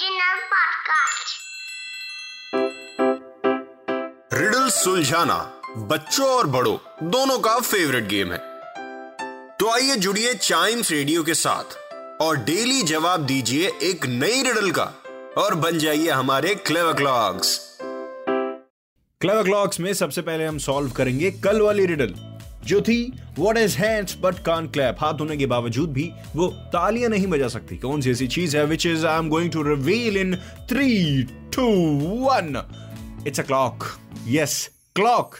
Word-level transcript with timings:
Podcast. 0.00 1.32
Riddle 4.34 4.68
सुलझाना 4.68 5.36
बच्चों 5.90 6.28
और 6.28 6.46
बड़ों, 6.46 6.76
दोनों 7.10 7.38
का 7.38 7.58
फेवरेट 7.60 8.06
गेम 8.08 8.32
है। 8.32 8.38
तो 9.58 9.68
आइए 9.70 9.96
जुड़िए 9.96 10.34
चाइम्स 10.34 10.90
रेडियो 10.90 11.22
के 11.22 11.34
साथ 11.34 11.76
और 12.22 12.36
डेली 12.44 12.82
जवाब 12.82 13.26
दीजिए 13.26 13.70
एक 13.82 14.06
नई 14.06 14.42
रिडल 14.42 14.70
का 14.78 14.84
और 15.38 15.54
बन 15.54 15.78
जाइए 15.78 16.10
हमारे 16.10 16.54
क्लेवर 16.54 16.92
क्लॉक्स 16.92 17.58
क्लेवर 19.20 19.42
क्लॉक्स 19.42 19.80
में 19.80 19.92
सबसे 19.94 20.22
पहले 20.22 20.46
हम 20.46 20.58
सॉल्व 20.58 20.90
करेंगे 20.90 21.30
कल 21.30 21.60
वाली 21.60 21.86
रिडल 21.86 22.14
जो 22.66 22.80
थी 22.80 23.00
what 23.38 23.58
is 23.58 23.76
hands 23.78 24.16
but 24.22 24.38
can't 24.44 24.66
clap 24.68 24.96
हाथ 25.00 25.20
होने 25.20 25.36
के 25.36 25.46
बावजूद 25.46 25.92
भी 25.92 26.10
वो 26.36 26.48
तालियाँ 26.72 27.10
नहीं 27.10 27.26
बजा 27.26 27.48
सकती। 27.48 27.76
कौन 27.78 28.00
सी 28.00 28.10
ऐसी 28.10 28.26
चीज़ 28.28 28.56
है 28.56 28.64
which 28.66 28.86
is 28.86 29.06
I 29.06 29.18
am 29.18 29.28
going 29.28 29.50
to 29.52 29.62
reveal 29.62 30.16
in 30.16 30.34
three 30.70 31.22
two 31.54 31.66
one 32.24 32.62
it's 33.26 33.40
a 33.40 33.42
clock 33.42 33.84
yes 34.28 34.68
clock 34.96 35.36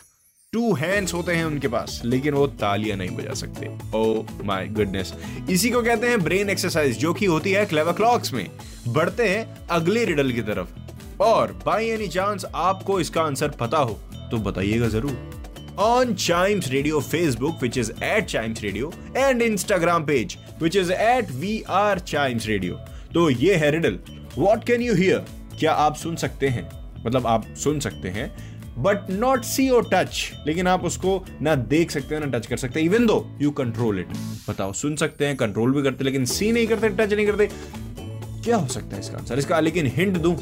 two 0.52 0.72
hands 0.74 1.12
होते 1.14 1.32
हैं 1.32 1.44
उनके 1.44 1.68
पास, 1.68 2.00
लेकिन 2.04 2.34
वो 2.34 2.46
तालियाँ 2.60 2.96
नहीं 2.98 3.16
बजा 3.16 3.34
सकते। 3.34 3.66
ओ 3.96 4.22
माय 4.44 4.66
गुडनेस 4.68 5.12
इसी 5.50 5.70
को 5.70 5.82
कहते 5.82 6.08
हैं 6.08 6.22
ब्रेन 6.24 6.50
एक्सरसाइज 6.50 6.98
जो 6.98 7.12
कि 7.14 7.26
होती 7.26 7.52
है 7.52 7.64
क्लेवर 7.66 7.92
क्लॉक्स 7.92 8.32
में। 8.32 8.46
बढ़ते 8.88 9.28
हैं 9.28 9.66
अगले 9.70 10.04
रिडल 10.04 10.32
की 10.32 10.42
तरफ़। 10.42 11.22
और 11.22 11.52
बाई 11.66 11.88
एनी 11.88 12.08
चांस 12.08 12.44
आपको 12.54 13.00
इसका 13.00 13.22
आंसर 13.22 13.48
पता 13.60 13.78
हो 13.78 13.98
तो 14.30 14.38
बताइएगा 14.40 14.88
ज़रूर। 14.88 15.39
On 15.80 16.10
Chimes 16.14 16.66
Radio 16.70 16.98
Facebook, 17.00 17.62
which 17.62 17.76
is 17.82 17.90
at 18.06 18.26
Chimes 18.28 18.62
Radio, 18.62 18.88
and 19.16 19.44
Instagram 19.44 20.06
page, 20.08 20.36
which 20.58 20.74
is 20.74 20.90
at 20.90 21.30
VR 21.42 21.94
Chimes 22.10 22.48
Radio. 22.48 22.74
तो 23.14 23.30
ये 23.30 23.54
है 23.54 23.70
riddle 23.70 23.98
what 24.38 24.64
can 24.64 24.82
you 24.82 24.94
hear 24.94 25.24
क्या 25.58 25.72
आप 25.72 25.96
सुन 25.96 26.16
सकते 26.16 26.48
हैं? 26.48 26.68
मतलब 27.06 27.26
आप 27.26 27.46
सुन 27.56 27.80
सकते 27.80 28.08
हैं 28.08 28.28
बट 28.82 29.10
नॉट 29.10 29.44
सी 29.44 29.68
और 29.68 29.88
टच 29.92 30.32
लेकिन 30.46 30.66
आप 30.66 30.84
उसको 30.84 31.24
ना 31.42 31.54
देख 31.54 31.90
सकते 31.90 32.14
हैं 32.14 32.26
ना 32.26 32.38
टच 32.38 32.46
कर 32.46 32.56
सकते 32.56 32.80
even 32.80 33.06
though 33.06 33.38
you 33.42 33.50
control 33.50 33.98
it 33.98 34.08
बताओ 34.48 34.72
सुन 34.72 34.96
सकते 34.96 35.26
हैं 35.26 35.36
कंट्रोल 35.36 35.72
भी 35.72 35.82
करते 35.82 36.04
लेकिन 36.04 36.24
सी 36.24 36.52
नहीं 36.52 36.66
करते 36.66 36.88
टच 36.88 37.12
नहीं 37.12 37.26
करते। 37.26 37.48
क्या 38.44 38.56
हो 38.56 38.68
सकता 38.68 38.94
है 38.94 39.00
इसका 39.00 39.18
आंसर 39.18 39.38
इसका 39.38 39.60
लेकिन 39.60 39.86
हिंट 39.86 40.16
दूँ 40.16 40.36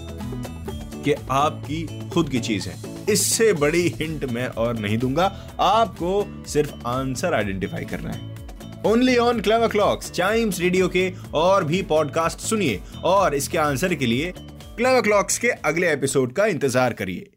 कि 1.03 1.15
आपकी 1.31 2.09
खुद 2.09 2.29
की 2.29 2.41
चीज़ 2.41 2.69
है। 2.69 2.88
इससे 3.09 3.53
बड़ी 3.53 3.87
हिंट 4.01 4.25
मैं 4.25 4.47
और 4.49 4.79
नहीं 4.79 4.99
दूँगा। 4.99 5.25
आपको 5.61 6.27
सिर्फ़ 6.49 6.73
आंसर 6.87 7.35
आइडेंटिफाई 7.35 7.85
करना 7.85 8.11
है। 8.11 8.37
Only 8.87 9.17
on 9.17 9.41
क्लेव 9.41 9.67
clocks 9.69 10.11
chimes 10.11 10.61
radio 10.61 10.89
के 10.89 11.11
और 11.35 11.65
भी 11.65 11.83
पॉडकास्ट 11.85 12.41
सुनिए 12.41 12.81
और 13.05 13.35
इसके 13.35 13.59
आंसर 13.59 13.95
के 13.95 14.07
लिए 14.07 14.33
क्लेव 14.77 15.01
क्लॉक्स 15.03 15.39
के 15.39 15.49
अगले 15.49 15.93
एपिसोड 15.93 16.33
का 16.33 16.47
इंतज़ार 16.47 16.93
करिए। 16.93 17.31